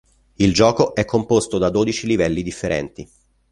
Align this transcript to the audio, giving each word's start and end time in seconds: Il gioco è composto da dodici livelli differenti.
Il 0.37 0.51
gioco 0.51 0.95
è 0.95 1.05
composto 1.05 1.59
da 1.59 1.69
dodici 1.69 2.07
livelli 2.07 2.41
differenti. 2.41 3.07